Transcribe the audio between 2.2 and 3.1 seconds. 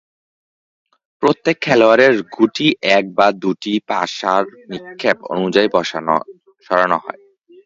গুটি এক